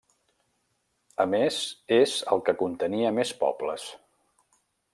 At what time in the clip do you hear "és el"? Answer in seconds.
1.99-2.41